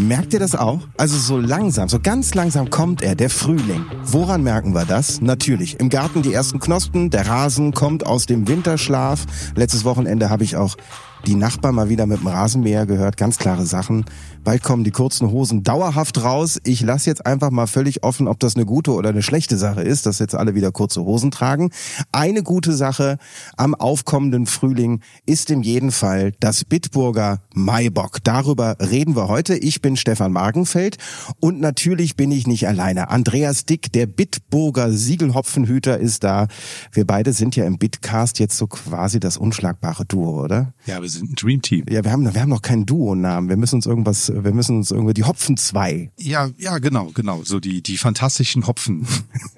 [0.00, 0.78] Merkt ihr das auch?
[0.96, 3.84] Also so langsam, so ganz langsam kommt er, der Frühling.
[4.04, 5.20] Woran merken wir das?
[5.20, 9.26] Natürlich, im Garten die ersten Knospen, der Rasen kommt aus dem Winterschlaf.
[9.56, 10.76] Letztes Wochenende habe ich auch
[11.26, 14.04] die Nachbarn mal wieder mit dem Rasenmäher gehört, ganz klare Sachen.
[14.44, 16.58] Bald kommen die kurzen Hosen dauerhaft raus.
[16.64, 19.82] Ich lasse jetzt einfach mal völlig offen, ob das eine gute oder eine schlechte Sache
[19.82, 21.70] ist, dass jetzt alle wieder kurze Hosen tragen.
[22.12, 23.18] Eine gute Sache
[23.56, 28.24] am aufkommenden Frühling ist in jedem Fall das Bitburger Maibock.
[28.24, 29.56] Darüber reden wir heute.
[29.56, 30.96] Ich bin Stefan Markenfeld
[31.40, 33.10] und natürlich bin ich nicht alleine.
[33.10, 36.46] Andreas Dick, der Bitburger Siegelhopfenhüter ist da.
[36.92, 40.72] Wir beide sind ja im Bitcast jetzt so quasi das unschlagbare Duo, oder?
[40.86, 41.86] Ja, wir sind ein Dream Team.
[41.88, 43.48] Ja, wir haben, wir haben noch keinen Duo-Namen.
[43.48, 46.10] Wir müssen uns irgendwas, wir müssen uns irgendwie die Hopfen 2.
[46.18, 47.42] Ja, ja, genau, genau.
[47.44, 49.06] So die, die fantastischen Hopfen.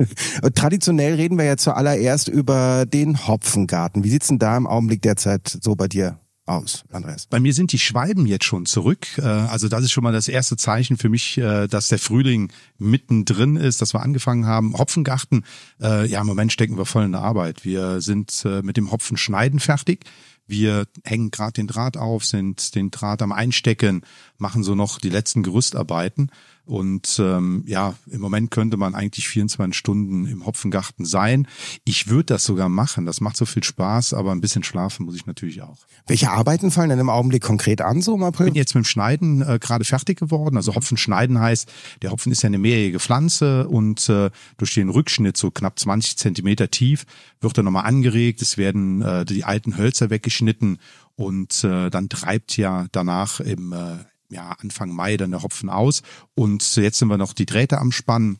[0.54, 4.04] Traditionell reden wir ja zuallererst über den Hopfengarten.
[4.04, 7.26] Wie sieht's denn da im Augenblick derzeit so bei dir aus, Andreas?
[7.26, 9.06] Bei mir sind die Schwalben jetzt schon zurück.
[9.18, 12.52] Äh, also das ist schon mal das erste Zeichen für mich, äh, dass der Frühling
[12.78, 14.79] mittendrin ist, dass wir angefangen haben.
[14.79, 15.45] Hopfengarten,
[15.82, 17.64] äh, ja, im Moment stecken wir voll in der Arbeit.
[17.64, 20.04] Wir sind mit dem Hopfenschneiden fertig.
[20.51, 24.02] Wir hängen gerade den Draht auf, sind den Draht am Einstecken,
[24.37, 26.32] machen so noch die letzten Gerüstarbeiten.
[26.71, 31.49] Und ähm, ja, im Moment könnte man eigentlich 24 Stunden im Hopfengarten sein.
[31.85, 33.07] Ich würde das sogar machen.
[33.07, 35.79] Das macht so viel Spaß, aber ein bisschen schlafen muss ich natürlich auch.
[36.07, 38.46] Welche Arbeiten fallen denn im Augenblick konkret an, so im April?
[38.46, 40.57] Ich bin jetzt mit dem Schneiden äh, gerade fertig geworden.
[40.57, 41.68] Also Hopfen schneiden heißt,
[42.02, 46.18] der Hopfen ist ja eine mehrjährige Pflanze und äh, durch den Rückschnitt so knapp 20
[46.18, 47.04] Zentimeter tief
[47.41, 48.43] wird er nochmal angeregt.
[48.43, 50.79] Es werden äh, die alten Hölzer weggeschnitten
[51.16, 53.96] und äh, dann treibt ja danach im äh,
[54.30, 56.02] ja, Anfang Mai dann der Hopfen aus.
[56.34, 58.38] Und jetzt sind wir noch die Drähte am Spannen.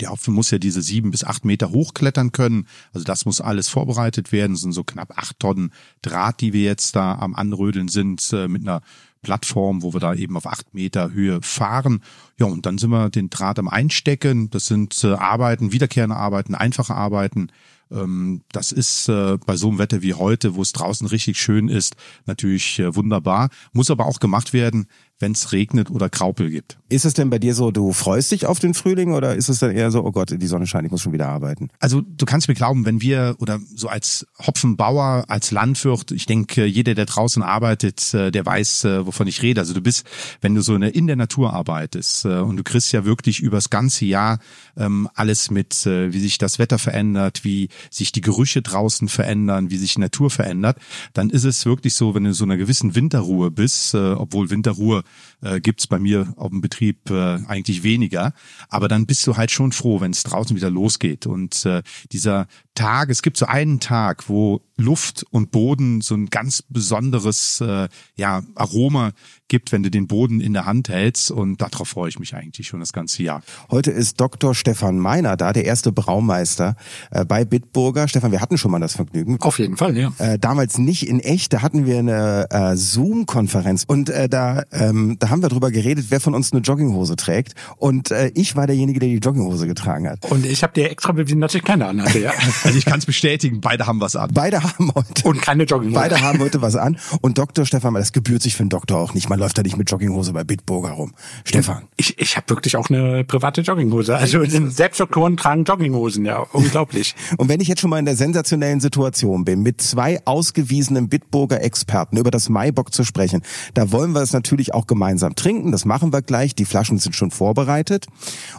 [0.00, 2.66] Der Hopfen muss ja diese sieben bis acht Meter hochklettern können.
[2.92, 4.52] Also das muss alles vorbereitet werden.
[4.52, 8.48] Das sind so knapp acht Tonnen Draht, die wir jetzt da am Anrödeln sind, äh,
[8.48, 8.82] mit einer
[9.22, 12.02] Plattform, wo wir da eben auf acht Meter Höhe fahren.
[12.38, 14.50] Ja, und dann sind wir den Draht am Einstecken.
[14.50, 17.48] Das sind äh, Arbeiten, wiederkehrende Arbeiten, einfache Arbeiten.
[17.90, 21.68] Ähm, das ist äh, bei so einem Wetter wie heute, wo es draußen richtig schön
[21.68, 23.50] ist, natürlich äh, wunderbar.
[23.72, 24.86] Muss aber auch gemacht werden,
[25.18, 26.78] wenn es regnet oder Graupel gibt.
[26.88, 29.58] Ist es denn bei dir so, du freust dich auf den Frühling oder ist es
[29.58, 31.68] dann eher so, oh Gott, die Sonne scheint, ich muss schon wieder arbeiten?
[31.80, 36.66] Also du kannst mir glauben, wenn wir oder so als Hopfenbauer, als Landwirt, ich denke,
[36.66, 39.60] jeder, der draußen arbeitet, äh, der weiß, äh, wovon ich rede.
[39.60, 40.06] Also du bist,
[40.42, 44.04] wenn du so in der Natur arbeitest äh, und du kriegst ja wirklich übers ganze
[44.04, 44.38] Jahr
[44.76, 49.78] ähm, alles mit, wie sich das Wetter verändert, wie sich die Gerüche draußen verändern, wie
[49.78, 50.78] sich die Natur verändert,
[51.14, 55.02] dann ist es wirklich so, wenn du in so einer gewissen Winterruhe bist, obwohl Winterruhe
[55.42, 58.32] äh, gibt's bei mir auf dem Betrieb äh, eigentlich weniger.
[58.68, 61.26] Aber dann bist du halt schon froh, wenn es draußen wieder losgeht.
[61.26, 66.26] Und äh, dieser Tag, es gibt so einen Tag, wo Luft und Boden so ein
[66.26, 69.12] ganz besonderes äh, ja, Aroma
[69.48, 71.30] gibt, wenn du den Boden in der Hand hältst.
[71.30, 73.42] Und darauf freue ich mich eigentlich schon das ganze Jahr.
[73.70, 74.54] Heute ist Dr.
[74.54, 76.76] Stefan Meiner da, der erste Braumeister
[77.10, 78.08] äh, bei Bitburger.
[78.08, 79.38] Stefan, wir hatten schon mal das Vergnügen.
[79.40, 80.12] Auf jeden Fall, ja.
[80.18, 85.16] Äh, damals nicht in echt, da hatten wir eine äh, Zoom-Konferenz und äh, da, ähm,
[85.18, 87.54] da haben wir drüber geredet, wer von uns eine Jogginghose trägt.
[87.76, 90.30] Und äh, ich war derjenige, der die Jogginghose getragen hat.
[90.30, 92.32] Und ich habe dir extra bewiesen, dass ich keine anhatte, ja.
[92.64, 94.30] also ich kann es bestätigen, beide haben was an.
[94.34, 95.28] Beide haben heute.
[95.28, 96.00] Und keine Jogginghose.
[96.00, 96.98] Beide haben heute was an.
[97.20, 97.64] Und Dr.
[97.66, 99.28] Stefan, das gebührt sich für einen Doktor auch nicht.
[99.28, 101.12] Man läuft da nicht mit Jogginghose bei Bitburger rum.
[101.44, 101.84] Stefan.
[101.96, 104.16] Ich, ich habe wirklich auch eine private Jogginghose.
[104.16, 106.40] Also selbst Doktoren tragen Jogginghosen, ja.
[106.52, 107.14] Unglaublich.
[107.36, 111.62] Und wenn ich jetzt schon mal in der sensationellen Situation bin, mit zwei ausgewiesenen Bitburger
[111.62, 113.42] Experten über das Maibock zu sprechen,
[113.74, 115.72] da wollen wir es natürlich auch gemeinsam trinken.
[115.72, 116.54] Das machen wir gleich.
[116.54, 118.06] Die Flaschen sind schon vorbereitet.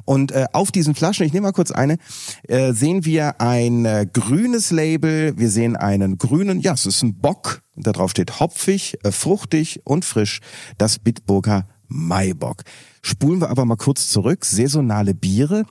[0.06, 1.98] Und äh, auf diesen Flaschen, ich nehme mal kurz eine,
[2.48, 5.38] äh, sehen wir ein äh, grünes Label.
[5.38, 7.62] Wir sehen einen grünen, ja, es ist ein Bock.
[7.76, 10.40] Da drauf steht hopfig, äh, fruchtig und frisch.
[10.78, 12.64] Das Bitburger Maibock.
[13.02, 14.44] Spulen wir aber mal kurz zurück.
[14.44, 15.66] Saisonale Biere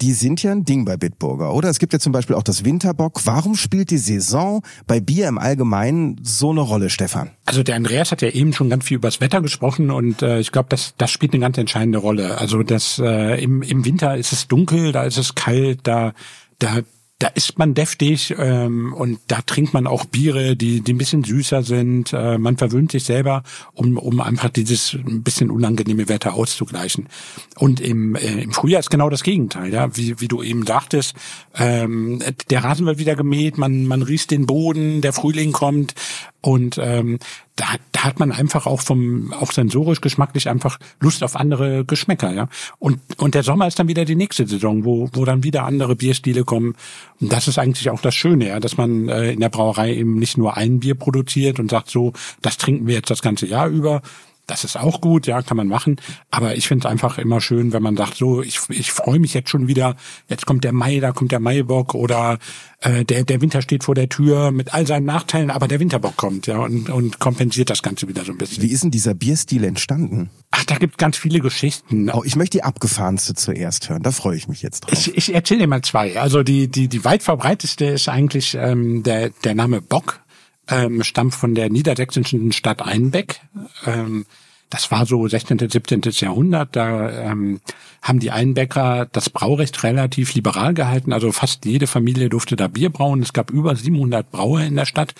[0.00, 1.70] die sind ja ein Ding bei Bitburger, oder?
[1.70, 3.24] Es gibt ja zum Beispiel auch das Winterbock.
[3.24, 7.30] Warum spielt die Saison bei Bier im Allgemeinen so eine Rolle, Stefan?
[7.46, 10.40] Also der Andreas hat ja eben schon ganz viel über das Wetter gesprochen und äh,
[10.40, 12.38] ich glaube, das, das spielt eine ganz entscheidende Rolle.
[12.38, 16.12] Also das äh, im, im Winter ist es dunkel, da ist es kalt, da
[16.58, 16.78] da
[17.18, 21.24] da isst man deftig ähm, und da trinkt man auch Biere, die, die ein bisschen
[21.24, 22.12] süßer sind.
[22.12, 23.42] Äh, man verwöhnt sich selber,
[23.72, 27.08] um, um einfach dieses ein bisschen unangenehme Wetter auszugleichen.
[27.56, 31.14] Und im, äh, im Frühjahr ist genau das Gegenteil, ja, wie, wie du eben sagtest.
[31.54, 35.94] Ähm, der Rasen wird wieder gemäht, man, man riecht den Boden, der Frühling kommt
[36.42, 37.18] und ähm,
[37.56, 42.32] da, da hat man einfach auch vom, auch sensorisch, geschmacklich einfach Lust auf andere Geschmäcker,
[42.32, 42.48] ja.
[42.78, 45.96] Und, und der Sommer ist dann wieder die nächste Saison, wo, wo dann wieder andere
[45.96, 46.74] Bierstile kommen.
[47.18, 50.18] Und das ist eigentlich auch das Schöne, ja, dass man äh, in der Brauerei eben
[50.18, 52.12] nicht nur ein Bier produziert und sagt so,
[52.42, 54.02] das trinken wir jetzt das ganze Jahr über,
[54.46, 55.96] Das ist auch gut, ja, kann man machen.
[56.30, 59.34] Aber ich finde es einfach immer schön, wenn man sagt, so, ich, ich freue mich
[59.34, 59.96] jetzt schon wieder,
[60.28, 62.38] jetzt kommt der Mai, da kommt der Maibock oder
[62.80, 66.16] äh, der, der Winter steht vor der Tür mit all seinen Nachteilen, aber der Winterbock
[66.16, 68.62] kommt, ja, und, und kompensiert das Ganze wieder so ein bisschen.
[68.62, 70.30] Wie ist denn dieser Bierstil entstanden?
[70.52, 72.08] Ach, da gibt ganz viele Geschichten.
[72.10, 74.92] Oh, ich möchte die abgefahrenste zuerst hören, da freue ich mich jetzt drauf.
[74.92, 76.20] Ich, ich erzähle dir mal zwei.
[76.20, 80.20] Also die, die, die weit verbreiteste ist eigentlich ähm, der, der Name Bock
[80.68, 83.40] ähm, stammt von der niedersächsischen Stadt Einbeck.
[83.86, 84.26] Ähm,
[84.70, 86.02] das war so 16., 17.
[86.18, 86.74] Jahrhundert.
[86.74, 87.60] Da ähm,
[88.02, 91.12] haben die Einbecker das Braurecht relativ liberal gehalten.
[91.12, 93.22] Also fast jede Familie durfte da Bier brauen.
[93.22, 95.14] Es gab über 700 Brauer in der Stadt.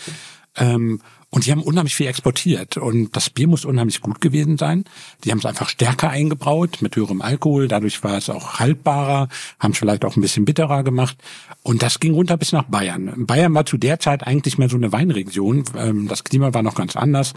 [0.57, 1.01] Ähm,
[1.31, 2.77] und die haben unheimlich viel exportiert.
[2.77, 4.85] Und das Bier muss unheimlich gut gewesen sein.
[5.25, 7.67] Die haben es einfach stärker eingebraut, mit höherem Alkohol.
[7.67, 9.29] Dadurch war es auch haltbarer,
[9.59, 11.19] haben es vielleicht auch ein bisschen bitterer gemacht.
[11.63, 13.27] Und das ging runter bis nach Bayern.
[13.27, 15.65] Bayern war zu der Zeit eigentlich mehr so eine Weinregion.
[15.77, 17.35] Ähm, das Klima war noch ganz anders.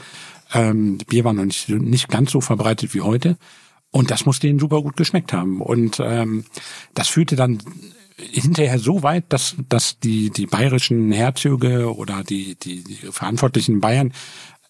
[0.53, 3.38] Ähm, Bier war noch nicht, nicht ganz so verbreitet wie heute.
[3.92, 5.62] Und das muss denen super gut geschmeckt haben.
[5.62, 6.45] Und ähm,
[6.94, 7.57] das führte dann
[8.31, 14.13] hinterher so weit, dass, dass die, die bayerischen Herzöge oder die, die, die Verantwortlichen Bayern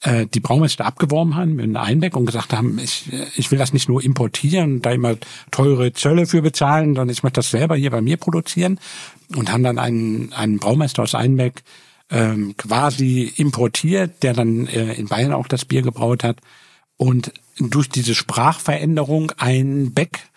[0.01, 3.89] äh, die Braumeister abgeworben haben in Einbeck und gesagt haben, ich, ich will das nicht
[3.89, 5.15] nur importieren, da immer
[5.51, 8.79] teure Zölle für bezahlen, sondern ich möchte das selber hier bei mir produzieren
[9.35, 11.63] und haben dann einen, einen Braumeister aus Einbeck
[12.09, 16.37] ähm, quasi importiert, der dann äh, in Bayern auch das Bier gebraut hat
[16.97, 20.28] und durch diese Sprachveränderung ein Beck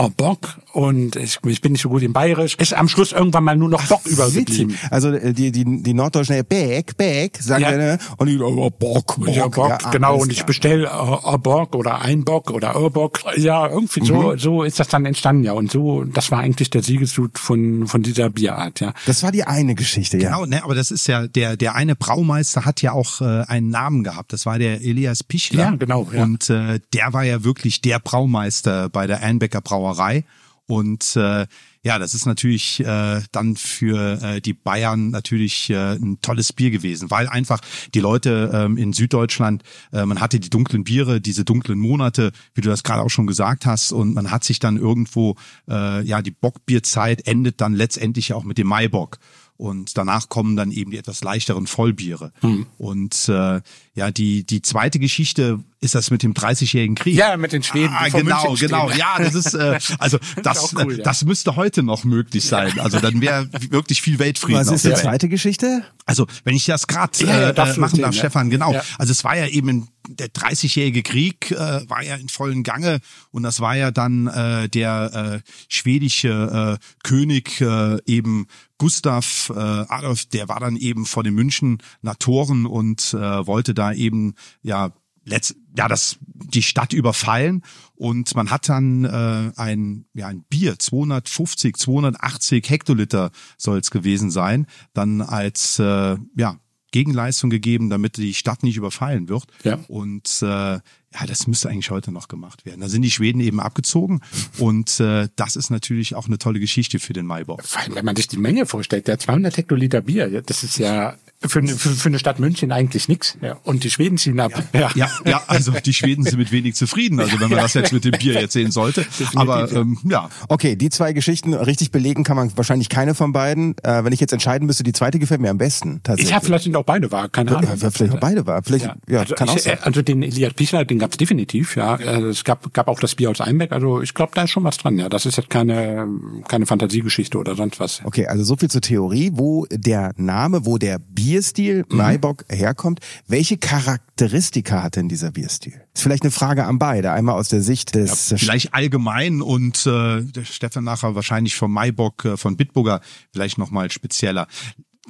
[0.00, 3.44] oh, Bock und ich, ich bin nicht so gut in Bayerisch, ist am Schluss irgendwann
[3.44, 4.76] mal nur noch Bock Ach, übergeblieben.
[4.90, 7.76] Also äh, die, die, die Norddeutschen, äh, Beck, Beck, sagen ja.
[7.76, 7.98] ne?
[8.16, 9.28] und die, oh, Bock, Bock.
[9.28, 12.90] Ja, Bock, ja, genau, und ich bestell oh, oh, Bock oder ein Bock oder oh,
[12.90, 13.20] Bock.
[13.36, 14.06] Ja, irgendwie mhm.
[14.06, 15.52] so, so ist das dann entstanden, ja.
[15.52, 18.92] Und so, das war eigentlich der Siegeszug von, von dieser Bierart, ja.
[19.06, 20.30] Das war die eine Geschichte, ja.
[20.30, 23.70] Genau, ne, aber das ist ja, der, der eine Braumeister hat ja auch äh, einen
[23.70, 24.32] Namen gehabt.
[24.32, 25.64] Das war der Elias Pichler.
[25.64, 26.08] Ja, genau.
[26.12, 26.22] Ja.
[26.22, 29.60] Und äh, der war ja wirklich der Braumeister bei der Einbecker
[29.90, 30.24] Brauerei.
[30.66, 31.48] Und äh,
[31.82, 36.70] ja, das ist natürlich äh, dann für äh, die Bayern natürlich äh, ein tolles Bier
[36.70, 37.60] gewesen, weil einfach
[37.92, 42.60] die Leute ähm, in Süddeutschland, äh, man hatte die dunklen Biere, diese dunklen Monate, wie
[42.60, 45.34] du das gerade auch schon gesagt hast, und man hat sich dann irgendwo,
[45.68, 49.18] äh, ja, die Bockbierzeit endet dann letztendlich auch mit dem Maibock.
[49.56, 52.32] Und danach kommen dann eben die etwas leichteren Vollbiere.
[52.40, 52.66] Hm.
[52.78, 53.60] Und äh,
[53.94, 57.14] ja, die die zweite Geschichte ist das mit dem 30-jährigen Krieg.
[57.14, 57.94] Ja, mit den Schweden.
[57.94, 58.90] Ah, genau, genau.
[58.90, 61.04] Ja, das ist äh, also das das, cool, ja.
[61.04, 62.78] das müsste heute noch möglich sein.
[62.78, 64.60] Also dann wäre wirklich viel Weltfrieden.
[64.60, 65.84] Was ist die zweite Geschichte?
[66.04, 68.74] Also wenn ich das gerade äh, ja, machen darf, Stefan, genau.
[68.98, 73.00] Also es war ja eben der 30-jährige Krieg äh, war ja in vollen Gange
[73.30, 78.46] und das war ja dann äh, der äh, schwedische äh, König äh, eben
[78.78, 81.78] Gustav äh, Adolf, der war dann eben vor den München
[82.18, 84.90] Toren und äh, wollte da eben ja
[85.24, 87.62] letzt, ja das die Stadt überfallen
[87.94, 94.30] und man hat dann äh, ein ja ein Bier 250 280 Hektoliter soll es gewesen
[94.30, 96.58] sein dann als äh, ja
[96.92, 99.44] Gegenleistung gegeben, damit die Stadt nicht überfallen wird.
[99.62, 99.78] Ja.
[99.88, 102.80] Und äh, ja, das müsste eigentlich heute noch gemacht werden.
[102.80, 104.20] Da sind die Schweden eben abgezogen
[104.58, 107.58] und äh, das ist natürlich auch eine tolle Geschichte für den Maibau.
[107.62, 111.16] Vor allem, wenn man sich die Menge vorstellt, der 200 Hektoliter Bier, das ist ja
[111.42, 113.38] für, für, für eine Stadt München eigentlich nichts.
[113.40, 113.56] Ja.
[113.64, 114.52] Und die Schweden ziehen ab.
[114.74, 117.92] Ja, ja, ja, also die Schweden sind mit wenig zufrieden, also wenn man das jetzt
[117.92, 119.06] mit dem Bier jetzt sehen sollte.
[119.34, 120.28] Aber ähm, ja.
[120.48, 123.74] Okay, die zwei Geschichten richtig belegen kann man wahrscheinlich keine von beiden.
[123.82, 126.02] Äh, wenn ich jetzt entscheiden müsste, die zweite gefällt mir am besten.
[126.16, 127.70] Ich habe vielleicht auch beide wahr, keine Ahnung.
[127.80, 128.60] Ja, vielleicht auch beide wahr.
[128.62, 129.78] Vielleicht, ja, ja also kann ich, auch sein.
[129.82, 131.94] Also den Elias Pichler, den gab's definitiv, ja.
[131.94, 134.64] Also es gab, gab auch das Bier aus Einbeck, also ich glaube, da ist schon
[134.64, 135.08] was dran, ja.
[135.08, 136.06] Das ist jetzt keine,
[136.48, 138.02] keine Fantasiegeschichte oder sonst was.
[138.04, 140.98] Okay, also so viel zur Theorie, wo der Name, wo der
[141.30, 143.00] Bierstil mhm Maibock herkommt.
[143.28, 145.80] Welche Charakteristika hat denn dieser Bierstil?
[145.94, 147.12] Ist vielleicht eine Frage an beide.
[147.12, 148.30] Einmal aus der Sicht des...
[148.30, 153.00] Ja, vielleicht allgemein und äh, der Stefan nachher wahrscheinlich vom Maibock, äh, von Bitburger
[153.32, 154.48] vielleicht nochmal spezieller.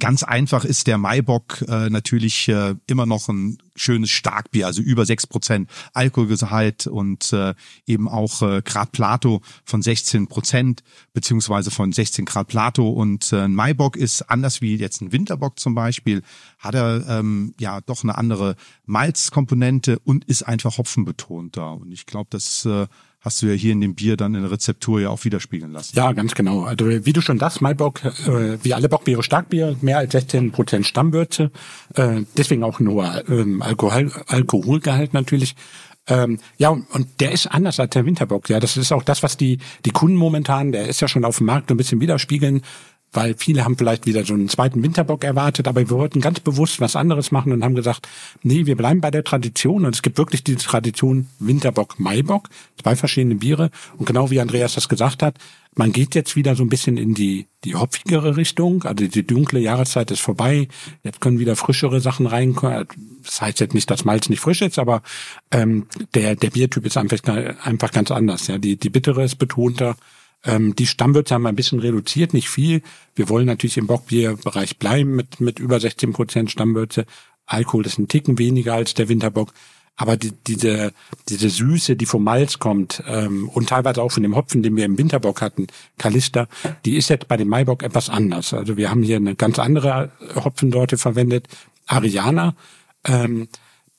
[0.01, 5.05] Ganz einfach ist der Maibock äh, natürlich äh, immer noch ein schönes Starkbier, also über
[5.05, 7.53] sechs Prozent Alkoholgehalt und äh,
[7.85, 10.81] eben auch äh, Grad Plato von 16 Prozent
[11.13, 15.59] beziehungsweise von 16 Grad Plato und äh, ein Maibock ist anders wie jetzt ein Winterbock
[15.59, 16.23] zum Beispiel,
[16.57, 18.55] hat er ähm, ja doch eine andere
[18.87, 22.87] Malzkomponente und ist einfach hopfenbetont da und ich glaube, das äh,
[23.21, 25.95] hast du ja hier in dem Bier dann in der Rezeptur ja auch widerspiegeln lassen.
[25.95, 26.63] Ja, ganz genau.
[26.63, 30.85] Also wie du schon das, Maibock, äh, wie alle Bockbiere Starkbier, mehr als 16 Prozent
[30.87, 31.51] Stammwürze,
[31.95, 35.55] äh, deswegen auch nur ähm, Alkohol, Alkoholgehalt natürlich.
[36.07, 38.49] Ähm, ja, und der ist anders als der Winterbock.
[38.49, 41.37] Ja, das ist auch das, was die, die Kunden momentan, der ist ja schon auf
[41.37, 42.61] dem Markt, ein bisschen widerspiegeln
[43.13, 46.79] weil viele haben vielleicht wieder so einen zweiten Winterbock erwartet, aber wir wollten ganz bewusst
[46.79, 48.07] was anderes machen und haben gesagt,
[48.41, 52.49] nee, wir bleiben bei der Tradition und es gibt wirklich diese Tradition Winterbock, Maibock,
[52.81, 55.35] zwei verschiedene Biere und genau wie Andreas das gesagt hat,
[55.75, 59.59] man geht jetzt wieder so ein bisschen in die, die hopfigere Richtung, also die dunkle
[59.59, 60.67] Jahreszeit ist vorbei,
[61.03, 62.87] jetzt können wieder frischere Sachen reinkommen.
[63.23, 65.01] Das heißt jetzt nicht, dass Malz nicht frisch ist, aber
[65.51, 67.19] ähm, der, der Biertyp ist einfach,
[67.63, 68.47] einfach ganz anders.
[68.47, 69.95] Ja, Die, die bittere ist betonter,
[70.43, 72.81] ähm, die Stammwürze haben wir ein bisschen reduziert, nicht viel.
[73.15, 77.05] Wir wollen natürlich im Bockbierbereich bleiben mit, mit über 16 Prozent Stammwürze.
[77.45, 79.53] Alkohol ist ein Ticken weniger als der Winterbock.
[79.97, 80.93] Aber die, diese,
[81.29, 84.85] diese Süße, die vom Malz kommt ähm, und teilweise auch von dem Hopfen, den wir
[84.85, 85.67] im Winterbock hatten,
[85.99, 86.47] Kalister,
[86.85, 88.53] die ist jetzt bei dem Maibock etwas anders.
[88.53, 91.47] Also wir haben hier eine ganz andere Hopfensorte verwendet,
[91.85, 92.55] Ariana,
[93.03, 93.47] ähm,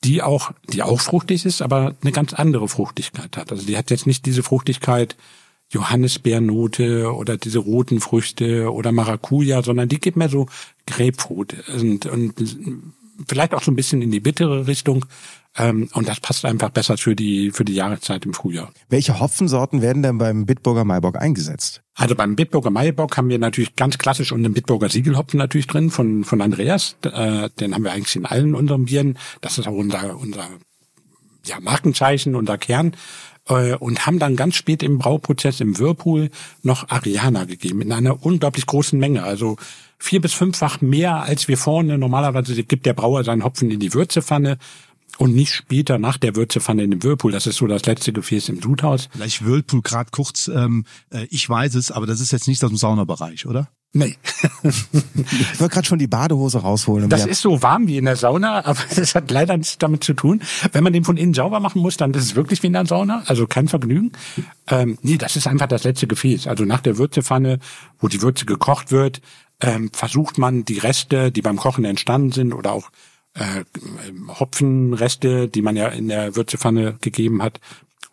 [0.03, 3.51] die auch, die auch fruchtig ist, aber eine ganz andere Fruchtigkeit hat.
[3.51, 5.15] Also die hat jetzt nicht diese Fruchtigkeit,
[5.73, 10.47] Johannisbeernote oder diese roten Früchte oder Maracuja, sondern die gibt mir so
[10.85, 12.33] Grapefruit und, und
[13.27, 15.05] vielleicht auch so ein bisschen in die bittere Richtung.
[15.55, 18.71] Ähm, und das passt einfach besser für die, für die Jahreszeit im Frühjahr.
[18.89, 21.83] Welche Hopfensorten werden denn beim Bitburger Maibock eingesetzt?
[21.95, 25.91] Also beim Bitburger Maibock haben wir natürlich ganz klassisch und den Bitburger Siegelhopfen natürlich drin
[25.91, 26.95] von, von Andreas.
[27.03, 29.19] Äh, den haben wir eigentlich in allen unseren Bieren.
[29.41, 30.47] Das ist auch unser, unser
[31.45, 32.95] ja, Markenzeichen, unser Kern
[33.49, 36.29] äh, und haben dann ganz spät im Brauprozess im Whirlpool
[36.61, 39.23] noch Ariana gegeben in einer unglaublich großen Menge.
[39.23, 39.57] Also
[39.97, 41.97] vier bis fünffach mehr als wir vorne.
[41.97, 44.57] Normalerweise gibt der Brauer seinen Hopfen in die Würzepfanne
[45.17, 47.31] und nicht später nach der Würzepfanne in dem Whirlpool.
[47.31, 49.09] Das ist so das letzte Gefäß im Sudhaus.
[49.11, 52.69] Vielleicht Whirlpool gerade kurz, ähm, äh, ich weiß es, aber das ist jetzt nicht aus
[52.69, 53.69] dem Saunabereich, oder?
[53.95, 54.17] Nee.
[54.63, 57.09] ich wollte gerade schon die Badehose rausholen.
[57.09, 60.15] Das ist so warm wie in der Sauna, aber das hat leider nichts damit zu
[60.15, 60.41] tun.
[60.71, 62.87] Wenn man den von innen sauber machen muss, dann ist es wirklich wie in der
[62.87, 64.11] Sauna, also kein Vergnügen.
[64.67, 66.47] Ähm, nee, das ist einfach das letzte Gefäß.
[66.47, 67.59] Also nach der Würzepfanne,
[67.99, 69.21] wo die Würze gekocht wird,
[69.61, 72.89] ähm, versucht man die Reste, die beim Kochen entstanden sind oder auch
[73.35, 73.63] äh,
[74.27, 77.59] Hopfenreste, die man ja in der Würzepfanne gegeben hat,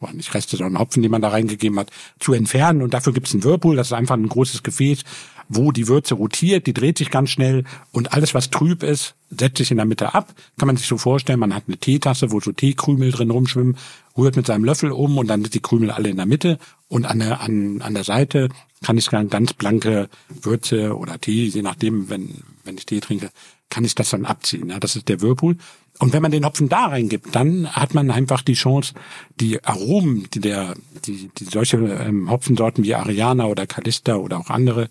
[0.00, 2.82] oder nicht Reste, sondern Hopfen, die man da reingegeben hat, zu entfernen.
[2.82, 5.04] Und dafür gibt es einen Whirlpool, das ist einfach ein großes Gefäß,
[5.48, 9.58] wo die Würze rotiert, die dreht sich ganz schnell und alles, was trüb ist, setzt
[9.58, 10.32] sich in der Mitte ab.
[10.56, 13.76] Kann man sich so vorstellen, man hat eine Teetasse, wo so Teekrümel drin rumschwimmen,
[14.16, 16.58] rührt mit seinem Löffel um und dann sind die Krümel alle in der Mitte
[16.88, 18.48] und an der, an, an der Seite
[18.82, 23.30] kann ich ganz blanke Würze oder Tee, je nachdem, wenn, wenn ich Tee trinke,
[23.70, 24.68] kann ich das dann abziehen.
[24.68, 25.56] Ja, das ist der Whirlpool.
[25.98, 28.94] Und wenn man den Hopfen da reingibt, dann hat man einfach die Chance,
[29.38, 30.74] die Aromen, die der,
[31.04, 34.88] die, die solche ähm, Hopfensorten wie Ariana oder Calista oder auch andere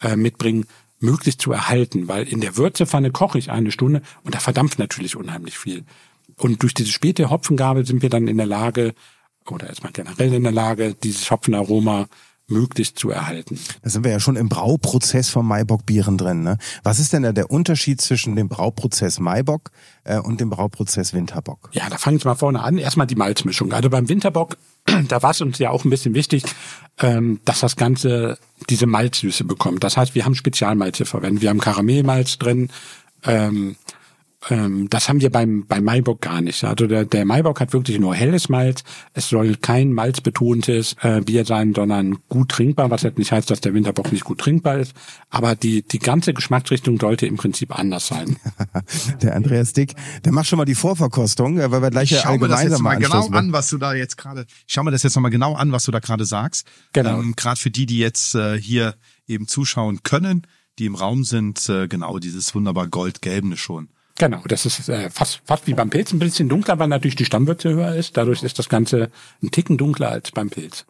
[0.00, 0.66] äh, mitbringen,
[1.00, 5.16] möglichst zu erhalten, weil in der Würzepfanne koche ich eine Stunde und da verdampft natürlich
[5.16, 5.84] unheimlich viel.
[6.36, 8.94] Und durch diese späte Hopfengabe sind wir dann in der Lage,
[9.50, 12.06] oder ist man generell in der Lage, dieses Hopfenaroma
[12.52, 13.58] möglichst zu erhalten.
[13.82, 16.42] Da sind wir ja schon im Brauprozess von Maibock-Bieren drin.
[16.42, 16.58] Ne?
[16.82, 19.70] Was ist denn da der Unterschied zwischen dem Brauprozess Maibock
[20.04, 21.70] äh, und dem Brauprozess Winterbock?
[21.72, 22.78] Ja, da fange ich mal vorne an.
[22.78, 23.72] Erstmal die Malzmischung.
[23.72, 24.56] Also beim Winterbock,
[25.08, 26.44] da war es uns ja auch ein bisschen wichtig,
[27.00, 29.82] ähm, dass das Ganze diese Malzsüße bekommt.
[29.84, 31.42] Das heißt, wir haben Spezialmalze verwendet.
[31.42, 32.70] Wir haben Karamellmalz drin,
[33.24, 33.76] ähm,
[34.50, 36.64] ähm, das haben wir beim, beim Maibock gar nicht.
[36.64, 38.82] Also der, der Maibock hat wirklich nur helles Malz.
[39.14, 43.60] Es soll kein malzbetontes äh, Bier sein, sondern gut trinkbar, was jetzt nicht heißt, dass
[43.60, 44.94] der Winterbock nicht gut trinkbar ist.
[45.30, 48.36] Aber die, die ganze Geschmacksrichtung sollte im Prinzip anders sein.
[49.22, 49.94] der Andreas Dick,
[50.24, 53.52] der macht schon mal die Vorverkostung, äh, weil wir gleich ja gemeinsam mal genau an,
[53.52, 55.92] was du da jetzt gerade, ich schau mir das jetzt nochmal genau an, was du
[55.92, 56.66] da gerade sagst.
[56.92, 57.20] Genau.
[57.20, 58.96] Ähm, gerade für die, die jetzt äh, hier
[59.26, 60.46] eben zuschauen können,
[60.78, 63.88] die im Raum sind, äh, genau dieses wunderbar goldgelbene schon.
[64.18, 67.24] Genau, das ist äh, fast, fast wie beim Pilz, ein bisschen dunkler, weil natürlich die
[67.24, 68.16] Stammwürze höher ist.
[68.16, 69.10] Dadurch ist das Ganze
[69.42, 70.84] ein Ticken dunkler als beim Pilz.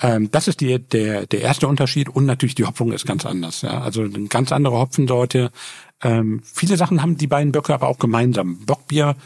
[0.00, 3.62] Ähm, das ist die, der, der erste Unterschied und natürlich die Hopfung ist ganz anders.
[3.62, 3.80] Ja?
[3.80, 5.50] Also eine ganz andere Hopfensorte.
[6.02, 8.58] Ähm, viele Sachen haben die beiden Böcke aber auch gemeinsam.
[8.64, 9.16] Bockbier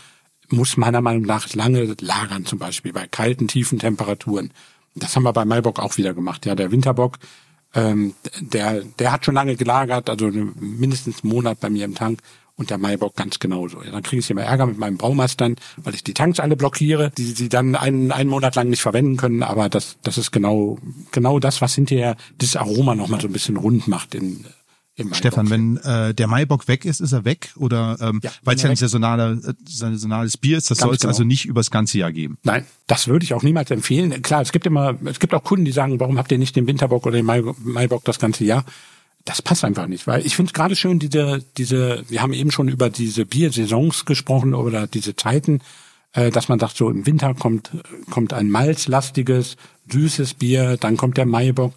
[0.51, 4.53] muss meiner Meinung nach lange lagern, zum Beispiel bei kalten, tiefen Temperaturen.
[4.95, 6.47] Das haben wir bei Maibock auch wieder gemacht.
[6.47, 7.19] Ja, der Winterbock,
[7.75, 12.21] ähm, der, der hat schon lange gelagert, also mindestens einen Monat bei mir im Tank
[12.59, 13.83] und der Maibock ganz genauso.
[13.83, 17.13] Ja, dann kriege ich immer Ärger mit meinen Braumeistern, weil ich die Tanks alle blockiere,
[17.17, 19.45] die sie dann einen, einen Monat lang nicht verwenden können.
[19.45, 20.79] Aber das, das ist genau,
[21.13, 24.45] genau das, was hinterher das Aroma nochmal so ein bisschen rund macht in,
[24.97, 28.57] im Stefan, wenn äh, der Maibock weg ist, ist er weg oder ähm, ja, weil
[28.57, 31.11] es ja ein saisonale, äh, saisonales Bier ist, das soll es genau.
[31.11, 32.39] also nicht übers ganze Jahr geben.
[32.43, 34.21] Nein, das würde ich auch niemals empfehlen.
[34.23, 36.67] Klar, es gibt immer, es gibt auch Kunden, die sagen, warum habt ihr nicht den
[36.67, 38.65] Winterbock oder den Maibock das ganze Jahr?
[39.29, 42.69] Das passt einfach nicht, weil ich finde gerade schön diese, diese, wir haben eben schon
[42.69, 45.61] über diese Biersaisons gesprochen oder diese Zeiten,
[46.15, 47.71] äh, dass man sagt, so im Winter kommt,
[48.09, 49.59] kommt ein malzlastiges,
[49.93, 51.75] süßes Bier, dann kommt der Maibock.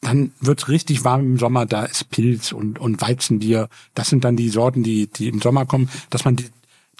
[0.00, 3.68] dann wird's richtig warm im Sommer, da ist Pilz und, und Weizenbier.
[3.94, 6.46] Das sind dann die Sorten, die, die im Sommer kommen, dass man die,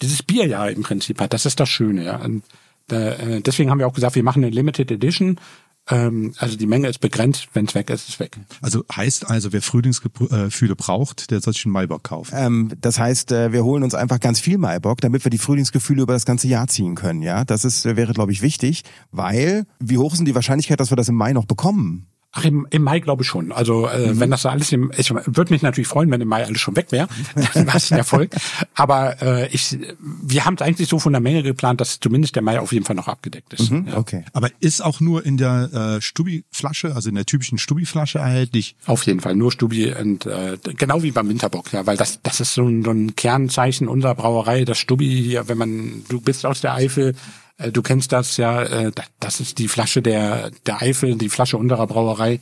[0.02, 1.32] dieses Bier ja im Prinzip hat.
[1.32, 2.16] Das ist das Schöne, ja.
[2.16, 2.42] Und,
[2.90, 5.38] äh, deswegen haben wir auch gesagt, wir machen eine Limited Edition
[5.86, 8.38] also die Menge ist begrenzt, wenn es weg ist, ist es weg.
[8.62, 12.34] Also heißt also, wer Frühlingsgefühle braucht, der soll sich einen Maibock kaufen.
[12.34, 16.02] Ähm, das heißt, äh, wir holen uns einfach ganz viel Maibock, damit wir die Frühlingsgefühle
[16.02, 17.20] über das ganze Jahr ziehen können.
[17.20, 20.90] Ja, das ist wäre glaube ich wichtig, weil wie hoch ist denn die Wahrscheinlichkeit, dass
[20.90, 22.06] wir das im Mai noch bekommen?
[22.36, 23.52] Ach, im, im Mai glaube ich schon.
[23.52, 24.20] Also äh, mhm.
[24.20, 26.74] wenn das so alles im, ich würde mich natürlich freuen, wenn im Mai alles schon
[26.74, 27.06] weg wäre.
[27.54, 28.34] Dann war es ein Erfolg.
[28.74, 32.42] Aber äh, ich, wir haben es eigentlich so von der Menge geplant, dass zumindest der
[32.42, 33.70] Mai auf jeden Fall noch abgedeckt ist.
[33.70, 33.98] Mhm, ja.
[33.98, 34.24] Okay.
[34.32, 38.74] Aber ist auch nur in der äh, Stubi-Flasche, also in der typischen Stubi-Flasche erhältlich?
[38.86, 42.40] Auf jeden Fall, nur Stubi und äh, genau wie beim Winterbock, ja, weil das das
[42.40, 46.46] ist so ein, so ein Kernzeichen unserer Brauerei, das Stubi hier, wenn man du bist
[46.46, 47.14] aus der Eifel,
[47.58, 51.86] du kennst das ja, äh, das ist die Flasche der, der Eifel, die Flasche unserer
[51.86, 52.40] Brauerei.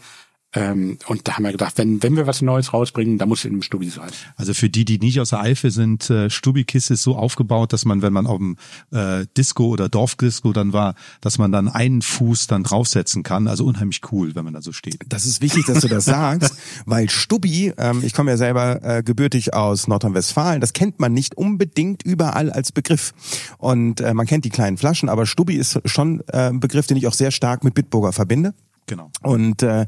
[0.54, 3.44] Ähm, und da haben wir gedacht, wenn, wenn wir was Neues rausbringen, dann muss es
[3.47, 4.11] in einem Stubi sein.
[4.37, 7.87] Also für die, die nicht aus der Eifel sind, äh, Stubi-Kiste ist so aufgebaut, dass
[7.87, 8.56] man, wenn man auf dem
[8.90, 13.49] äh, Disco oder Dorfdisco dann war, dass man dann einen Fuß dann draufsetzen kann.
[13.49, 15.00] Also unheimlich cool, wenn man da so steht.
[15.09, 16.54] Das ist wichtig, dass du das sagst,
[16.85, 21.35] weil Stubi, ähm, ich komme ja selber äh, gebürtig aus Nordrhein-Westfalen, das kennt man nicht
[21.35, 23.14] unbedingt überall als Begriff.
[23.56, 26.99] Und äh, man kennt die kleinen Flaschen, aber Stubi ist schon äh, ein Begriff, den
[26.99, 28.52] ich auch sehr stark mit Bitburger verbinde.
[28.92, 29.11] Genau.
[29.22, 29.87] Und äh,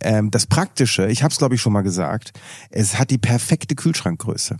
[0.00, 2.32] ähm, das Praktische, ich habe es glaube ich schon mal gesagt,
[2.70, 4.56] es hat die perfekte Kühlschrankgröße.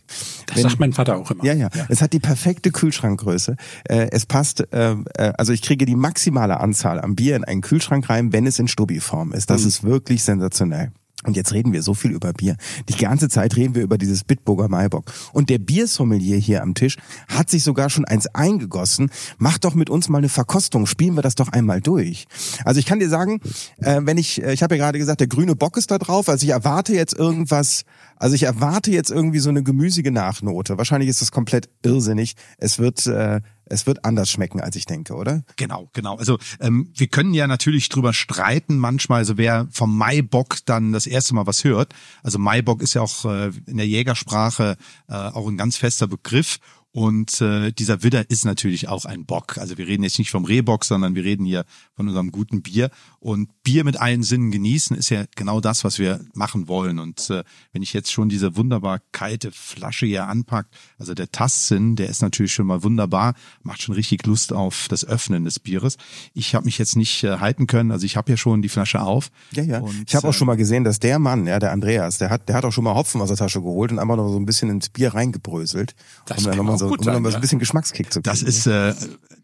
[0.46, 1.42] Das Wenn, sagt mein Vater auch immer.
[1.42, 3.56] Ja, ja, ja, es hat die perfekte Kühlschrankgröße.
[3.84, 7.62] Äh, es passt, äh, äh, also ich kriege die maximale Anzahl am Bier in einen
[7.62, 9.48] Kühlschrank rein, wenn es in Stubi-Form ist.
[9.48, 9.68] Das mhm.
[9.68, 10.92] ist wirklich sensationell.
[11.24, 12.56] Und jetzt reden wir so viel über Bier.
[12.88, 15.10] Die ganze Zeit reden wir über dieses Bitburger Maibock.
[15.32, 16.96] Und der Biersommelier hier am Tisch
[17.26, 19.10] hat sich sogar schon eins eingegossen.
[19.36, 20.86] Mach doch mit uns mal eine Verkostung.
[20.86, 22.26] Spielen wir das doch einmal durch.
[22.64, 23.40] Also ich kann dir sagen,
[23.78, 26.28] äh, wenn ich, äh, ich habe ja gerade gesagt, der grüne Bock ist da drauf.
[26.28, 27.82] Also ich erwarte jetzt irgendwas,
[28.14, 30.78] also ich erwarte jetzt irgendwie so eine gemüsige Nachnote.
[30.78, 32.34] Wahrscheinlich ist das komplett irrsinnig.
[32.58, 35.42] Es wird, äh, es wird anders schmecken, als ich denke, oder?
[35.56, 36.16] Genau, genau.
[36.16, 41.06] Also ähm, wir können ja natürlich drüber streiten manchmal, also wer vom Maibock dann das
[41.06, 41.94] erste Mal was hört.
[42.22, 44.76] Also Maibock ist ja auch äh, in der Jägersprache
[45.08, 46.58] äh, auch ein ganz fester Begriff
[46.92, 49.58] und äh, dieser Widder ist natürlich auch ein Bock.
[49.58, 52.90] Also wir reden jetzt nicht vom Rehbock, sondern wir reden hier von unserem guten Bier.
[53.20, 56.98] Und Bier mit allen Sinnen genießen ist ja genau das, was wir machen wollen.
[56.98, 61.94] Und äh, wenn ich jetzt schon diese wunderbar kalte Flasche hier anpackt, also der Tastsinn,
[61.94, 65.98] der ist natürlich schon mal wunderbar, macht schon richtig Lust auf das Öffnen des Bieres.
[66.32, 69.02] Ich habe mich jetzt nicht äh, halten können, also ich habe ja schon die Flasche
[69.02, 69.30] auf.
[69.52, 69.80] Ja, ja.
[69.80, 72.48] Und, ich habe auch schon mal gesehen, dass der Mann, ja, der Andreas, der hat,
[72.48, 74.46] der hat auch schon mal Hopfen aus der Tasche geholt und einfach noch so ein
[74.46, 75.94] bisschen ins Bier reingebröselt.
[76.24, 76.38] Das
[76.78, 77.30] so, gut um sein, ja.
[77.30, 78.30] ein bisschen Geschmackskick zu kriegen.
[78.30, 78.94] Das ist, äh,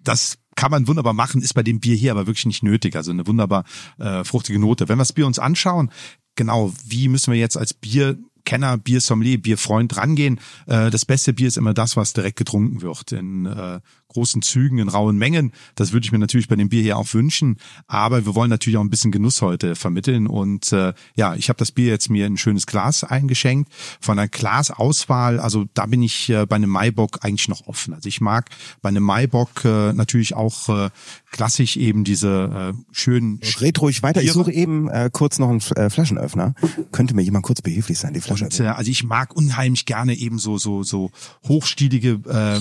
[0.03, 2.97] das kann man wunderbar machen, ist bei dem Bier hier aber wirklich nicht nötig.
[2.97, 3.64] Also eine wunderbar
[3.99, 4.88] äh, fruchtige Note.
[4.88, 5.90] Wenn wir das Bier uns anschauen,
[6.37, 10.38] genau, wie müssen wir jetzt als Bier Kenner, Biersommelier, Bierfreund rangehen.
[10.66, 13.12] Äh, das beste Bier ist immer das, was direkt getrunken wird.
[13.12, 13.81] In äh,
[14.14, 15.53] großen Zügen, in rauen Mengen.
[15.74, 17.59] Das würde ich mir natürlich bei dem Bier hier auch wünschen.
[17.87, 20.27] Aber wir wollen natürlich auch ein bisschen Genuss heute vermitteln.
[20.27, 23.70] Und äh, ja, ich habe das Bier jetzt mir in ein schönes Glas eingeschenkt.
[24.00, 27.92] Von der Glasauswahl, also da bin ich äh, bei einem Maibock eigentlich noch offen.
[27.92, 28.50] Also ich mag
[28.81, 30.90] bei einem Maibock äh, natürlich auch äh,
[31.31, 33.40] klassisch eben diese äh, schönen...
[33.61, 34.22] Red ruhig weiter.
[34.22, 36.55] Ich suche eben äh, kurz noch einen äh, Flaschenöffner.
[36.92, 38.44] Könnte mir jemand kurz behilflich sein, die Flasche?
[38.44, 41.11] Und, äh, also ich mag unheimlich gerne eben so so so
[41.46, 42.61] hochstielige äh,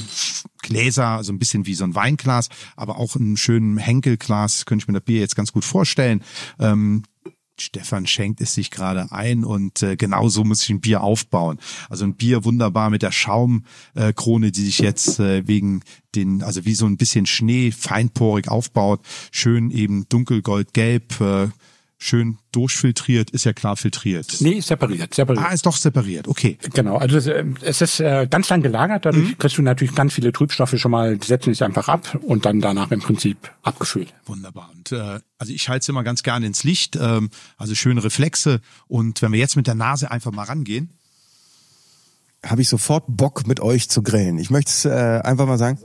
[0.63, 4.87] Gläser, also ein bisschen wie so ein Weinglas, aber auch einen schönen Henkelglas könnte ich
[4.87, 6.23] mir das Bier jetzt ganz gut vorstellen.
[6.59, 7.03] Ähm,
[7.59, 11.59] Stefan schenkt es sich gerade ein und äh, genau so muss ich ein Bier aufbauen.
[11.87, 15.81] Also ein Bier wunderbar mit der Schaumkrone, äh, die sich jetzt äh, wegen
[16.15, 19.01] den, also wie so ein bisschen Schnee feinporig aufbaut.
[19.31, 21.47] Schön eben dunkelgoldgelb, äh,
[22.03, 24.41] schön durchfiltriert, ist ja klar filtriert.
[24.41, 25.45] Nee, separiert, separiert.
[25.45, 26.57] Ah, ist doch separiert, okay.
[26.73, 29.37] Genau, also es ist äh, ganz lang gelagert, dadurch mhm.
[29.37, 32.59] kriegst du natürlich ganz viele Trübstoffe schon mal, die setzen sich einfach ab und dann
[32.59, 34.13] danach im Prinzip abgefüllt.
[34.25, 34.69] Wunderbar.
[34.75, 38.59] Und äh, also ich halte es immer ganz gerne ins Licht, ähm, also schöne Reflexe
[38.87, 40.89] und wenn wir jetzt mit der Nase einfach mal rangehen,
[42.45, 44.37] habe ich sofort Bock mit euch zu grillen.
[44.37, 45.79] Ich möchte es äh, einfach mal sagen.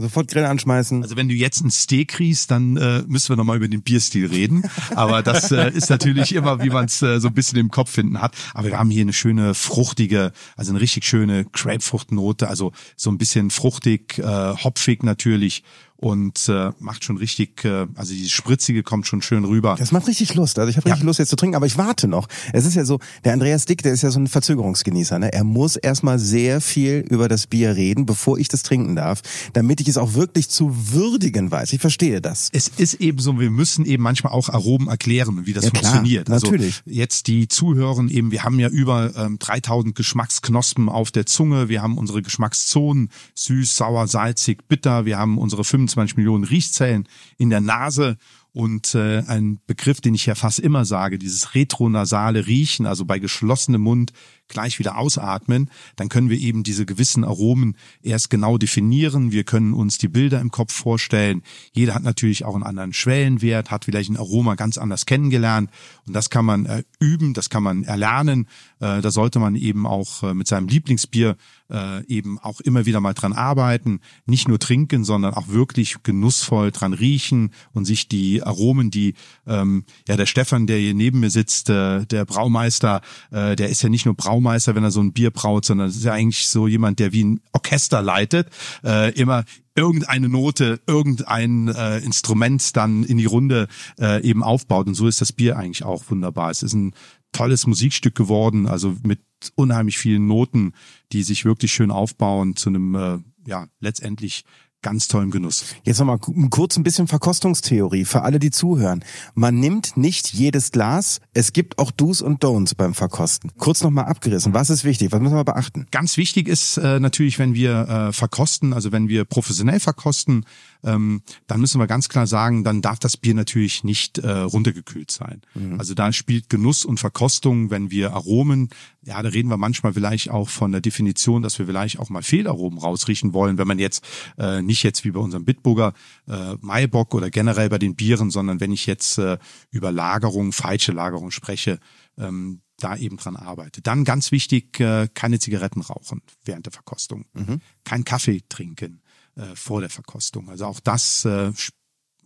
[0.00, 1.02] Sofort Grill anschmeißen.
[1.02, 4.26] Also wenn du jetzt ein Steak kriegst, dann äh, müssen wir nochmal über den Bierstil
[4.26, 4.62] reden.
[4.94, 7.90] Aber das äh, ist natürlich immer, wie man es äh, so ein bisschen im Kopf
[7.90, 8.36] finden hat.
[8.54, 13.18] Aber wir haben hier eine schöne fruchtige, also eine richtig schöne Grapefruchtnote, also so ein
[13.18, 15.64] bisschen fruchtig, äh, hopfig natürlich
[16.00, 19.74] und äh, macht schon richtig, äh, also die spritzige kommt schon schön rüber.
[19.78, 20.58] Das macht richtig Lust.
[20.58, 21.06] Also ich habe richtig ja.
[21.06, 22.28] Lust jetzt zu trinken, aber ich warte noch.
[22.52, 25.18] Es ist ja so, der Andreas Dick, der ist ja so ein Verzögerungsgenießer.
[25.18, 25.32] Ne?
[25.32, 29.22] Er muss erstmal sehr viel über das Bier reden, bevor ich das trinken darf,
[29.54, 31.72] damit ich es auch wirklich zu würdigen weiß.
[31.72, 32.48] Ich verstehe das.
[32.52, 36.26] Es ist eben so, wir müssen eben manchmal auch Aromen erklären, wie das ja, funktioniert.
[36.26, 36.82] Klar, natürlich.
[36.86, 41.68] Also jetzt die Zuhörer eben, wir haben ja über ähm, 3000 Geschmacksknospen auf der Zunge,
[41.68, 47.50] wir haben unsere Geschmackszonen, süß, sauer, salzig, bitter, wir haben unsere 25 Millionen Riechzellen in
[47.50, 48.16] der Nase.
[48.52, 53.18] Und äh, ein Begriff, den ich ja fast immer sage, dieses retronasale Riechen, also bei
[53.18, 54.12] geschlossenem Mund
[54.48, 59.32] gleich wieder ausatmen, dann können wir eben diese gewissen Aromen erst genau definieren.
[59.32, 61.42] Wir können uns die Bilder im Kopf vorstellen.
[61.72, 65.70] Jeder hat natürlich auch einen anderen Schwellenwert, hat vielleicht ein Aroma ganz anders kennengelernt
[66.06, 68.46] und das kann man äh, üben, das kann man erlernen.
[68.80, 71.36] Äh, da sollte man eben auch äh, mit seinem Lieblingsbier
[71.70, 76.70] äh, eben auch immer wieder mal dran arbeiten, nicht nur trinken, sondern auch wirklich genussvoll
[76.70, 79.14] dran riechen und sich die Aromen, die
[79.46, 83.82] ähm, ja der Stefan, der hier neben mir sitzt, äh, der Braumeister, äh, der ist
[83.82, 86.68] ja nicht nur Braumeister, wenn er so ein Bier braut, sondern ist ja eigentlich so
[86.68, 88.48] jemand, der wie ein Orchester leitet,
[88.84, 94.86] äh, immer irgendeine Note, irgendein äh, Instrument dann in die Runde äh, eben aufbaut.
[94.86, 96.50] Und so ist das Bier eigentlich auch wunderbar.
[96.50, 96.94] Es ist ein
[97.32, 99.20] tolles Musikstück geworden, also mit
[99.56, 100.72] unheimlich vielen Noten,
[101.12, 104.44] die sich wirklich schön aufbauen zu einem, äh, ja, letztendlich
[104.82, 105.64] ganz tollen Genuss.
[105.84, 109.04] Jetzt nochmal kurz ein bisschen Verkostungstheorie für alle, die zuhören.
[109.34, 111.20] Man nimmt nicht jedes Glas.
[111.34, 113.50] Es gibt auch Do's und Don'ts beim Verkosten.
[113.58, 114.54] Kurz nochmal abgerissen.
[114.54, 115.12] Was ist wichtig?
[115.12, 115.86] Was müssen wir beachten?
[115.90, 120.44] Ganz wichtig ist äh, natürlich, wenn wir äh, verkosten, also wenn wir professionell verkosten,
[120.84, 125.10] ähm, dann müssen wir ganz klar sagen, dann darf das Bier natürlich nicht äh, runtergekühlt
[125.10, 125.42] sein.
[125.54, 125.78] Mhm.
[125.78, 128.70] Also da spielt Genuss und Verkostung, wenn wir Aromen,
[129.02, 132.22] ja, da reden wir manchmal vielleicht auch von der Definition, dass wir vielleicht auch mal
[132.22, 134.04] Fehlaromen rausriechen wollen, wenn man jetzt
[134.38, 135.94] äh, nicht jetzt wie bei unserem Bitburger
[136.28, 139.38] äh, Maibock oder generell bei den Bieren, sondern wenn ich jetzt äh,
[139.70, 141.78] über Lagerung, falsche Lagerung spreche,
[142.18, 143.82] ähm, da eben dran arbeite.
[143.82, 147.60] Dann ganz wichtig, äh, keine Zigaretten rauchen während der Verkostung, mhm.
[147.84, 149.02] kein Kaffee trinken,
[149.38, 150.50] äh, vor der Verkostung.
[150.50, 151.52] Also auch das äh,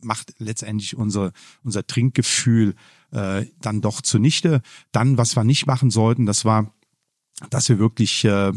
[0.00, 2.74] macht letztendlich unser, unser Trinkgefühl
[3.12, 4.62] äh, dann doch zunichte.
[4.90, 6.74] Dann, was wir nicht machen sollten, das war,
[7.50, 8.52] dass wir wirklich äh,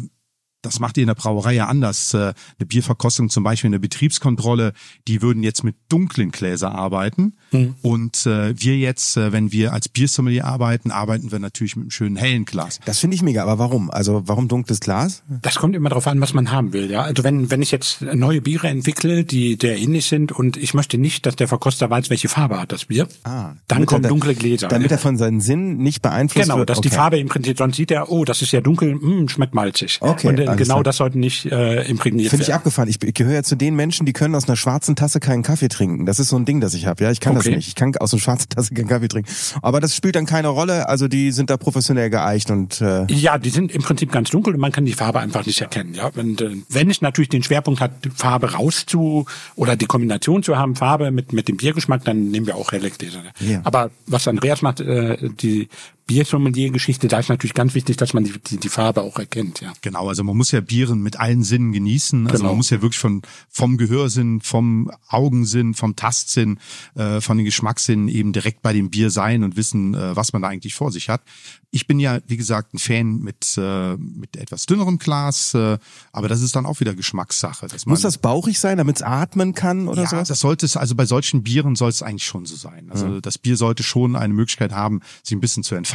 [0.66, 2.14] das macht ihr in der Brauerei ja anders.
[2.14, 4.74] Äh, eine Bierverkostung zum Beispiel in der Betriebskontrolle,
[5.08, 7.36] die würden jetzt mit dunklen Gläser arbeiten.
[7.52, 7.76] Mhm.
[7.82, 11.92] Und äh, wir jetzt, äh, wenn wir als Biersommelier arbeiten, arbeiten wir natürlich mit einem
[11.92, 12.80] schönen hellen Glas.
[12.86, 13.44] Das finde ich mega.
[13.44, 13.92] Aber warum?
[13.92, 15.24] Also warum dunkles Glas?
[15.42, 16.90] Das kommt immer darauf an, was man haben will.
[16.90, 20.74] Ja, also wenn wenn ich jetzt neue Biere entwickle, die der ähnlich sind und ich
[20.74, 24.36] möchte nicht, dass der Verkoster weiß, welche Farbe hat das Bier, ah, dann kommen dunkle
[24.36, 24.68] Gläser.
[24.68, 26.68] Damit er von seinen Sinnen nicht beeinflusst genau, wird.
[26.68, 26.90] Genau, dass okay.
[26.90, 29.54] die Farbe im Prinzip sonst sieht er, oh, das ist ja dunkel, mh, hm, schmeckt
[29.54, 30.00] malzig.
[30.02, 30.28] Okay.
[30.28, 32.90] Und, äh, genau das sollte nicht äh, imprägniert Finde ich abgefahren.
[32.90, 35.68] Ich, ich gehöre ja zu den Menschen, die können aus einer schwarzen Tasse keinen Kaffee
[35.68, 36.06] trinken.
[36.06, 37.04] Das ist so ein Ding, das ich habe.
[37.04, 37.50] Ja, ich kann okay.
[37.50, 37.68] das nicht.
[37.68, 39.30] Ich kann aus einer schwarzen Tasse keinen Kaffee trinken.
[39.62, 40.90] Aber das spielt dann keine Rolle.
[40.90, 44.54] Also die sind da professionell geeicht und äh ja, die sind im Prinzip ganz dunkel
[44.54, 45.94] und man kann die Farbe einfach nicht erkennen.
[45.94, 50.58] Ja, und, äh, wenn es natürlich den Schwerpunkt hat, Farbe rauszu oder die Kombination zu
[50.58, 53.24] haben, Farbe mit mit dem Biergeschmack, dann nehmen wir auch Gläser.
[53.40, 53.62] Ja.
[53.64, 55.70] Aber was Andreas macht, äh, die
[56.08, 59.74] Biersommelier-Geschichte, da ist natürlich ganz wichtig, dass man die, die, die Farbe auch erkennt, ja.
[59.82, 62.28] Genau, also man muss ja Bieren mit allen Sinnen genießen.
[62.28, 62.50] Also genau.
[62.50, 66.60] man muss ja wirklich von vom Gehörsinn, vom Augensinn, vom Tastsinn,
[66.94, 70.44] äh, von den Geschmackssinn eben direkt bei dem Bier sein und wissen, äh, was man
[70.44, 71.24] da eigentlich vor sich hat.
[71.72, 75.78] Ich bin ja, wie gesagt, ein Fan mit, äh, mit etwas dünnerem Glas, äh,
[76.12, 77.68] aber das ist dann auch wieder Geschmackssache.
[77.68, 80.18] Dass man, Muss das bauchig sein, damit es atmen kann oder so?
[80.18, 82.90] Ja, das sollte es, also bei solchen Bieren soll es eigentlich schon so sein.
[82.92, 83.22] Also ja.
[83.22, 85.95] das Bier sollte schon eine Möglichkeit haben, sich ein bisschen zu entfalten.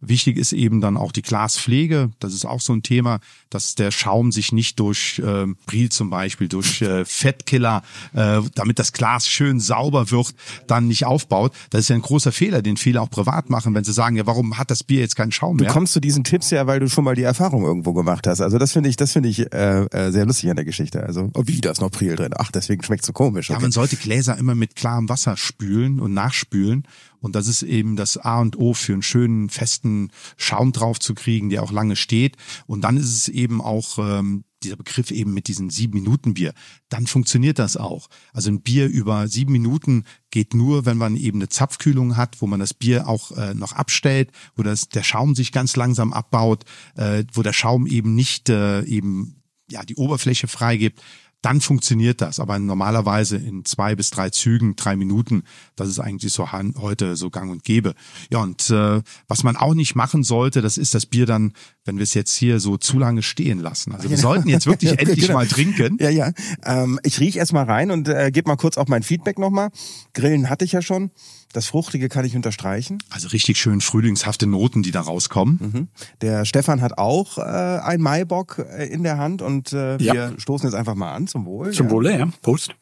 [0.00, 2.10] Wichtig ist eben dann auch die Glaspflege.
[2.18, 6.10] Das ist auch so ein Thema, dass der Schaum sich nicht durch äh, Bril zum
[6.10, 7.82] Beispiel, durch äh, Fettkiller,
[8.14, 10.34] äh, damit das Glas schön sauber wird,
[10.66, 11.52] dann nicht aufbaut.
[11.70, 14.26] Das ist ja ein großer Fehler, den viele auch privat machen, wenn sie sagen, ja,
[14.26, 15.68] warum hat das Bier jetzt keinen Schaum mehr.
[15.68, 18.40] Du kommst zu diesen Tipps ja, weil du schon mal die Erfahrung irgendwo gemacht hast.
[18.40, 21.02] Also das finde ich, das finde ich äh, äh, sehr lustig an der Geschichte.
[21.02, 22.32] Also oh, wie da ist noch Priel drin.
[22.36, 23.50] Ach, deswegen schmeckt so komisch.
[23.50, 23.58] Okay.
[23.58, 26.84] Ja, man sollte Gläser immer mit klarem Wasser spülen und nachspülen.
[27.20, 31.14] Und das ist eben das A und O für einen schönen festen Schaum drauf zu
[31.14, 32.36] kriegen, der auch lange steht.
[32.66, 36.52] Und dann ist es eben auch ähm, dieser Begriff eben mit diesen sieben Minuten Bier,
[36.88, 38.08] dann funktioniert das auch.
[38.32, 42.46] Also ein Bier über sieben Minuten geht nur, wenn man eben eine Zapfkühlung hat, wo
[42.46, 46.64] man das Bier auch äh, noch abstellt, wo das, der Schaum sich ganz langsam abbaut,
[46.96, 51.00] äh, wo der Schaum eben nicht äh, eben ja die Oberfläche freigibt
[51.42, 52.40] dann funktioniert das.
[52.40, 55.44] Aber normalerweise in zwei bis drei Zügen, drei Minuten,
[55.76, 57.94] das ist eigentlich so heute so gang und gäbe.
[58.30, 61.52] Ja, und äh, was man auch nicht machen sollte, das ist das Bier dann,
[61.84, 63.92] wenn wir es jetzt hier so zu lange stehen lassen.
[63.92, 64.28] Also wir genau.
[64.28, 65.34] sollten jetzt wirklich endlich genau.
[65.34, 65.96] mal trinken.
[66.00, 66.32] Ja, ja.
[66.64, 69.70] Ähm, ich riech erst mal rein und äh, gebe mal kurz auch mein Feedback nochmal.
[70.12, 71.10] Grillen hatte ich ja schon.
[71.52, 73.02] Das Fruchtige kann ich unterstreichen.
[73.10, 75.58] Also richtig schön frühlingshafte Noten, die da rauskommen.
[75.60, 75.88] Mhm.
[76.20, 80.14] Der Stefan hat auch äh, ein Maibock äh, in der Hand und äh, ja.
[80.14, 81.72] wir stoßen jetzt einfach mal an zum Wohl.
[81.72, 81.92] Zum ja.
[81.92, 82.28] Wohle, ja.
[82.42, 82.74] Prost.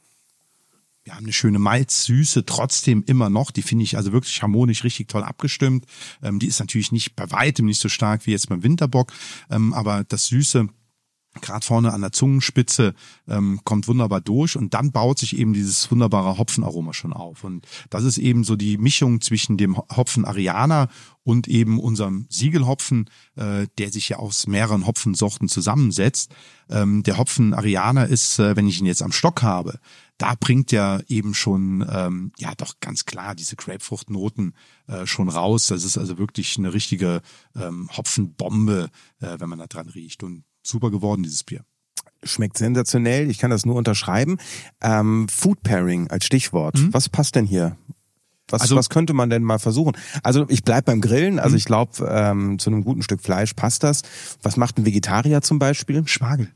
[1.08, 3.50] Wir haben eine schöne Malzsüße trotzdem immer noch.
[3.50, 5.86] Die finde ich also wirklich harmonisch richtig toll abgestimmt.
[6.22, 9.10] Ähm, die ist natürlich nicht bei weitem nicht so stark wie jetzt beim Winterbock,
[9.50, 10.68] ähm, aber das Süße
[11.40, 12.94] gerade vorne an der Zungenspitze
[13.28, 17.44] ähm, kommt wunderbar durch und dann baut sich eben dieses wunderbare Hopfenaroma schon auf.
[17.44, 20.88] Und das ist eben so die Mischung zwischen dem Hopfen Ariana
[21.22, 26.34] und eben unserem Siegelhopfen, äh, der sich ja aus mehreren Hopfensorten zusammensetzt.
[26.70, 29.78] Ähm, der Hopfen Ariana ist, äh, wenn ich ihn jetzt am Stock habe,
[30.16, 34.54] da bringt ja eben schon, ähm, ja doch ganz klar diese Grapefruchtnoten
[34.88, 35.68] äh, schon raus.
[35.68, 37.22] Das ist also wirklich eine richtige
[37.54, 40.24] ähm, Hopfenbombe, äh, wenn man da dran riecht.
[40.24, 41.64] Und super geworden, dieses Bier.
[42.22, 44.38] Schmeckt sensationell, ich kann das nur unterschreiben.
[44.80, 46.76] Ähm, Food Pairing als Stichwort.
[46.78, 46.92] Mhm.
[46.92, 47.76] Was passt denn hier?
[48.50, 49.96] Was, also, was könnte man denn mal versuchen?
[50.22, 51.58] Also ich bleib beim Grillen, also mhm.
[51.58, 54.02] ich glaube, ähm, zu einem guten Stück Fleisch passt das.
[54.42, 56.06] Was macht ein Vegetarier zum Beispiel?
[56.06, 56.50] Spargel.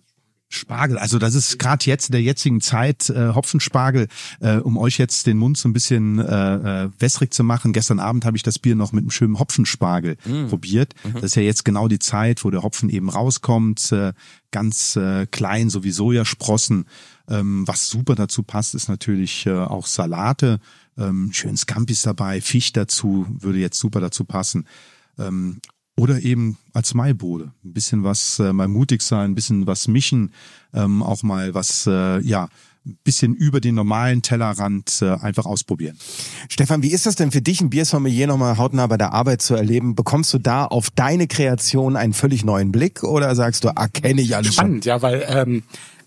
[0.55, 4.09] Spargel, also das ist gerade jetzt in der jetzigen Zeit äh, Hopfenspargel,
[4.41, 7.73] äh, um euch jetzt den Mund so ein bisschen äh, äh, wässrig zu machen.
[7.73, 10.49] Gestern Abend habe ich das Bier noch mit einem schönen Hopfenspargel mm.
[10.49, 10.95] probiert.
[11.05, 11.15] Mhm.
[11.15, 14.13] Das ist ja jetzt genau die Zeit, wo der Hopfen eben rauskommt, äh,
[14.51, 16.85] ganz äh, klein, so wie Sojasprossen.
[17.29, 20.61] Ähm, was super dazu passt, ist natürlich äh, auch Salate,
[20.99, 24.67] ähm, schön Scampis dabei, Fisch dazu, würde jetzt super dazu passen.
[25.19, 25.61] Ähm,
[25.97, 27.53] oder eben als Maibode.
[27.65, 30.33] Ein bisschen was äh, mal mutig sein, ein bisschen was mischen,
[30.75, 32.49] ähm, auch mal was, äh, ja,
[32.85, 35.97] ein bisschen über den normalen Tellerrand äh, einfach ausprobieren.
[36.49, 39.55] Stefan, wie ist das denn für dich, ein Biersommelier nochmal hautnah bei der Arbeit zu
[39.55, 39.95] erleben?
[39.95, 44.21] Bekommst du da auf deine Kreation einen völlig neuen Blick oder sagst du, ah, kenne
[44.21, 44.89] ich alles Spannend, schon?
[44.89, 45.63] ja, weil ähm,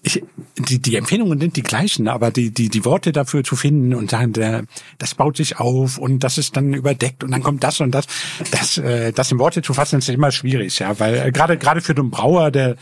[0.05, 0.23] ich,
[0.57, 4.11] die, die Empfehlungen sind die gleichen, aber die, die, die Worte dafür zu finden und
[4.11, 4.65] sagen, der,
[4.99, 8.05] das baut sich auf und das ist dann überdeckt und dann kommt das und das,
[8.51, 11.81] das, äh, das in Worte zu fassen, ist immer schwierig, ja, weil äh, gerade gerade
[11.81, 12.75] für den Brauer, der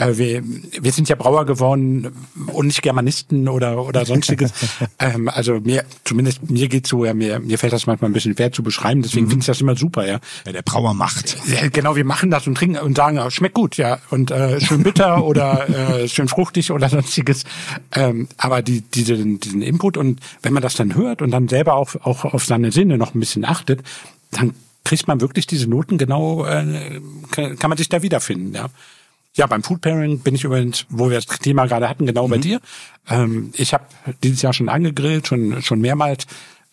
[0.00, 2.10] äh, wir, wir sind ja Brauer geworden
[2.46, 4.52] und nicht Germanisten oder oder sonstiges.
[4.98, 8.34] ähm, also mir, zumindest mir geht's so, ja, mir, mir fällt das manchmal ein bisschen
[8.34, 9.30] schwer zu beschreiben, deswegen mhm.
[9.30, 10.20] finde ich das immer super, ja.
[10.46, 10.52] ja.
[10.52, 11.36] Der Brauer macht.
[11.46, 13.98] Ja, genau, wir machen das und trinken und sagen, schmeckt gut, ja.
[14.10, 17.44] Und äh, schön bitter oder äh, schön fruchtig oder sonstiges.
[17.92, 21.74] Ähm, aber die, diese, diesen Input und wenn man das dann hört und dann selber
[21.74, 23.82] auch, auch auf seine Sinne noch ein bisschen achtet,
[24.30, 28.68] dann kriegt man wirklich diese Noten genau, äh, kann, kann man sich da wiederfinden, ja.
[29.36, 32.30] Ja, beim Food Pairing bin ich übrigens, wo wir das Thema gerade hatten, genau mhm.
[32.30, 32.60] bei dir.
[33.08, 33.84] Ähm, ich habe
[34.22, 36.26] dieses Jahr schon angegrillt, schon schon mehrmals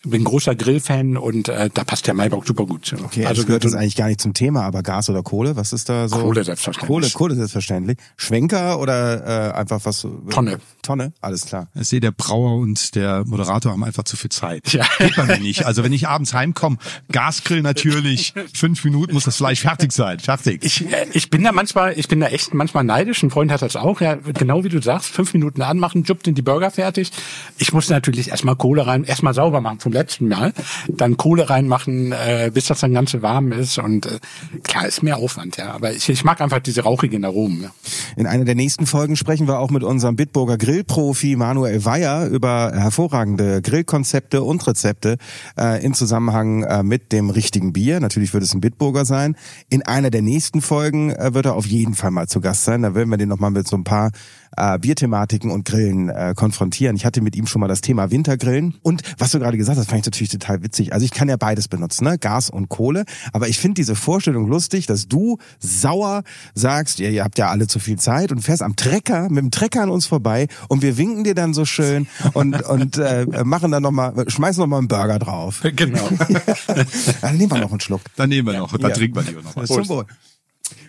[0.04, 2.94] bin großer Grillfan und äh, da passt der Maibock super gut.
[3.04, 5.88] Okay, also gehört das eigentlich gar nicht zum Thema, aber Gas oder Kohle, was ist
[5.88, 6.18] da so?
[6.18, 6.88] Kohle selbstverständlich.
[6.88, 7.98] Kohle, Kohle selbstverständlich.
[8.16, 10.06] Schwenker oder äh, einfach was?
[10.30, 10.60] Tonne.
[10.82, 11.68] Tonne, alles klar.
[11.74, 14.72] Ich sehe, der Brauer und der Moderator haben einfach zu viel Zeit.
[14.72, 14.86] Ja.
[14.98, 15.66] Geht bei mir nicht.
[15.66, 16.78] Also wenn ich abends heimkomme,
[17.10, 20.20] Gasgrill natürlich, fünf Minuten muss das Fleisch fertig sein.
[20.20, 20.64] Fertig.
[20.64, 23.22] Ich, äh, ich bin da manchmal, ich bin da echt manchmal neidisch.
[23.24, 24.00] Ein Freund hat das auch.
[24.00, 27.10] Ja, genau wie du sagst, fünf Minuten anmachen, juppt in die Burger fertig.
[27.58, 30.52] Ich muss natürlich erstmal Kohle rein, erstmal sauber machen vom letzten Mal,
[30.88, 34.18] dann Kohle reinmachen, äh, bis das dann ganz warm ist und äh,
[34.62, 37.62] klar ist mehr Aufwand, ja, aber ich, ich mag einfach diese rauchigen Aromen.
[37.62, 37.70] Ja.
[38.16, 42.72] In einer der nächsten Folgen sprechen wir auch mit unserem Bitburger Grillprofi Manuel Weyer über
[42.74, 45.16] hervorragende Grillkonzepte und Rezepte
[45.58, 48.00] äh, im Zusammenhang äh, mit dem richtigen Bier.
[48.00, 49.36] Natürlich wird es ein Bitburger sein.
[49.70, 52.82] In einer der nächsten Folgen äh, wird er auf jeden Fall mal zu Gast sein.
[52.82, 54.10] Da werden wir den nochmal mit so ein paar
[54.56, 56.96] äh, Bierthematiken und Grillen äh, konfrontieren.
[56.96, 58.76] Ich hatte mit ihm schon mal das Thema Wintergrillen.
[58.82, 60.92] Und was du gerade gesagt hast, fand ich natürlich total witzig.
[60.92, 62.18] Also ich kann ja beides benutzen, ne?
[62.18, 63.04] Gas und Kohle.
[63.32, 66.22] Aber ich finde diese Vorstellung lustig, dass du sauer
[66.54, 69.50] sagst, ihr, ihr habt ja alle zu viel Zeit und fährst am Trecker, mit dem
[69.50, 73.70] Trecker an uns vorbei und wir winken dir dann so schön und, und äh, machen
[73.70, 75.62] dann nochmal, schmeißen nochmal einen Burger drauf.
[75.62, 76.08] Genau.
[77.20, 78.02] dann nehmen wir noch einen Schluck.
[78.16, 78.96] Dann nehmen wir noch dann ja.
[78.96, 79.68] trinken wir lieber noch was.
[79.68, 80.06] Zum Wohl.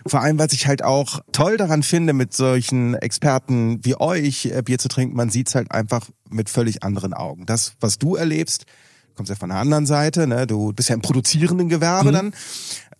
[0.06, 4.62] Vor allem, was ich halt auch toll daran finde, mit solchen Experten wie euch äh,
[4.62, 7.46] Bier zu trinken, man sieht's halt einfach mit völlig anderen Augen.
[7.46, 8.66] Das, was du erlebst,
[9.14, 10.46] kommst ja von der anderen Seite, ne?
[10.46, 12.14] du bist ja im produzierenden Gewerbe mhm.
[12.14, 12.34] dann.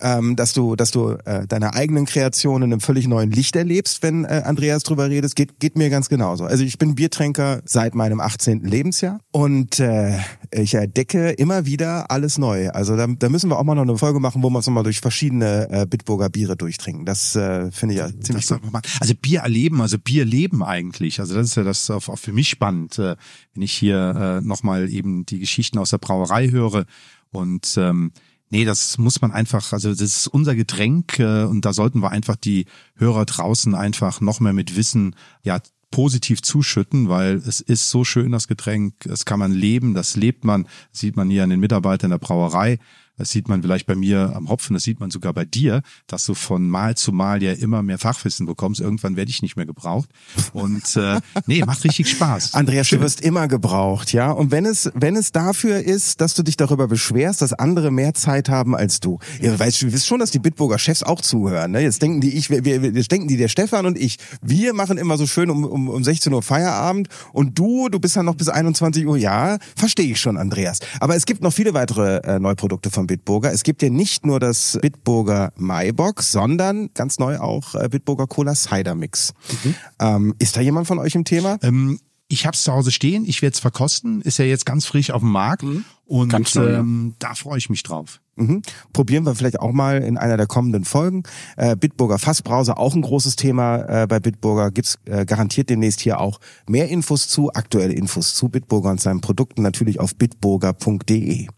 [0.02, 4.02] Ähm, dass du, dass du äh, deine eigenen Kreationen in einem völlig neuen Licht erlebst,
[4.02, 5.34] wenn äh, Andreas drüber redet.
[5.36, 6.44] Geht, geht mir ganz genauso.
[6.44, 8.64] Also ich bin Biertränker seit meinem 18.
[8.64, 10.18] Lebensjahr und äh,
[10.50, 12.70] ich entdecke immer wieder alles neu.
[12.70, 14.84] Also da, da müssen wir auch mal noch eine Folge machen, wo wir uns nochmal
[14.84, 17.04] durch verschiedene äh, Bitburger Biere durchtrinken.
[17.06, 18.70] Das äh, finde ich ja ziemlich das gut.
[19.00, 21.20] Also Bier erleben, also Bier leben eigentlich.
[21.20, 23.16] Also das ist ja das auch für mich spannend, äh,
[23.54, 26.84] wenn ich hier äh, nochmal eben die Geschichten aus der Brauerei höre
[27.30, 28.12] und ähm,
[28.52, 32.10] Nee, das muss man einfach, also das ist unser Getränk äh, und da sollten wir
[32.10, 35.60] einfach die Hörer draußen einfach noch mehr mit Wissen ja
[35.92, 40.44] positiv zuschütten, weil es ist so schön das Getränk, es kann man leben, das lebt
[40.44, 42.78] man, sieht man hier an den Mitarbeitern der Brauerei.
[43.20, 46.24] Das sieht man vielleicht bei mir am Hopfen, das sieht man sogar bei dir, dass
[46.24, 48.80] du von Mal zu Mal ja immer mehr Fachwissen bekommst.
[48.80, 50.08] Irgendwann werde ich nicht mehr gebraucht.
[50.54, 52.54] Und äh, nee, macht richtig Spaß.
[52.54, 53.00] Andreas, Schön.
[53.00, 54.30] du wirst immer gebraucht, ja.
[54.30, 58.14] Und wenn es, wenn es dafür ist, dass du dich darüber beschwerst, dass andere mehr
[58.14, 59.18] Zeit haben als du.
[59.38, 61.72] Ihr weißt, du wisst schon, dass die Bitburger Chefs auch zuhören.
[61.72, 61.82] Ne?
[61.82, 64.96] Jetzt denken die, ich, wir, wir, jetzt denken die, der Stefan und ich, wir machen
[64.96, 68.36] immer so schön um, um, um 16 Uhr Feierabend und du, du bist dann noch
[68.36, 69.18] bis 21 Uhr.
[69.18, 70.78] Ja, verstehe ich schon, Andreas.
[71.00, 73.52] Aber es gibt noch viele weitere äh, Neuprodukte von Bitburger.
[73.52, 78.54] Es gibt ja nicht nur das Bitburger Maibox, sondern ganz neu auch äh, Bitburger Cola
[78.54, 79.34] Cider Mix.
[79.64, 79.74] Mhm.
[79.98, 81.58] Ähm, ist da jemand von euch im Thema?
[81.62, 84.86] Ähm, ich habe es zu Hause stehen, ich werde es verkosten, ist ja jetzt ganz
[84.86, 85.84] frisch auf dem Markt mhm.
[86.06, 88.20] und ähm, da freue ich mich drauf.
[88.36, 88.62] Mhm.
[88.92, 91.24] Probieren wir vielleicht auch mal in einer der kommenden Folgen.
[91.56, 94.70] Äh, Bitburger Fassbrowser, auch ein großes Thema äh, bei Bitburger.
[94.70, 99.20] Gibt's äh, garantiert demnächst hier auch mehr Infos zu, aktuelle Infos zu Bitburger und seinen
[99.20, 101.48] Produkten natürlich auf bitburger.de.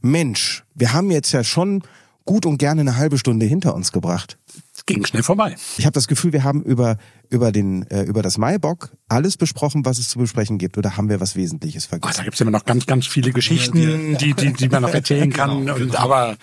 [0.00, 1.82] Mensch, wir haben jetzt ja schon
[2.24, 4.38] gut und gerne eine halbe Stunde hinter uns gebracht.
[4.74, 5.56] Es ging schnell vorbei.
[5.78, 6.96] Ich habe das Gefühl, wir haben über
[7.28, 11.08] über den äh, über das Maibock alles besprochen, was es zu besprechen gibt, oder haben
[11.08, 12.12] wir was Wesentliches vergessen?
[12.14, 15.32] Oh, da gibt's immer noch ganz ganz viele Geschichten, die die die man noch erzählen
[15.32, 15.60] kann.
[15.60, 15.98] genau, und, genau.
[15.98, 16.36] Aber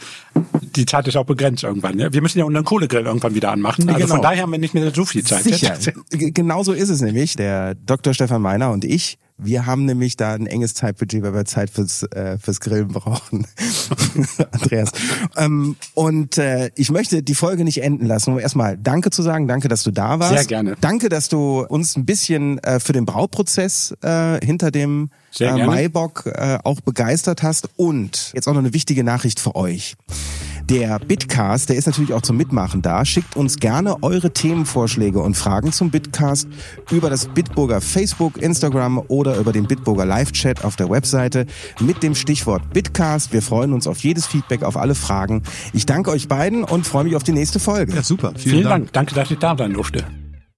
[0.75, 1.97] die Zeit ist auch begrenzt irgendwann.
[1.99, 2.13] Ja?
[2.13, 3.87] Wir müssen ja unseren Kohlegrill irgendwann wieder anmachen.
[3.89, 4.15] Also genau.
[4.15, 5.43] von daher haben wir nicht mehr so viel Zeit.
[5.43, 5.77] Sicher.
[6.11, 7.35] Genau so ist es nämlich.
[7.35, 8.13] Der Dr.
[8.13, 12.03] Stefan Meiner und ich wir haben nämlich da ein enges Zeitbudget, weil wir Zeit fürs,
[12.03, 13.47] äh, fürs Grillen brauchen.
[14.51, 14.91] Andreas.
[15.35, 19.47] Ähm, und äh, ich möchte die Folge nicht enden lassen, um erstmal Danke zu sagen.
[19.47, 20.33] Danke, dass du da warst.
[20.33, 20.75] Sehr gerne.
[20.79, 26.25] Danke, dass du uns ein bisschen äh, für den Brauprozess äh, hinter dem äh, Maibock
[26.27, 27.69] äh, auch begeistert hast.
[27.75, 29.95] Und jetzt auch noch eine wichtige Nachricht für euch.
[30.71, 33.03] Der Bitcast, der ist natürlich auch zum Mitmachen da.
[33.03, 36.47] Schickt uns gerne eure Themenvorschläge und Fragen zum Bitcast
[36.91, 41.45] über das Bitburger Facebook, Instagram oder über den Bitburger Live-Chat auf der Webseite
[41.81, 43.33] mit dem Stichwort Bitcast.
[43.33, 45.43] Wir freuen uns auf jedes Feedback, auf alle Fragen.
[45.73, 47.93] Ich danke euch beiden und freue mich auf die nächste Folge.
[47.93, 48.31] Ja, super.
[48.37, 48.83] Vielen, Vielen Dank.
[48.85, 48.93] Dank.
[48.93, 50.05] Danke, dass ich da sein durfte.